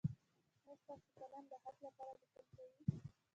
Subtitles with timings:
[0.65, 2.83] ایا ستاسو قلم د حق لپاره لیکل کوي؟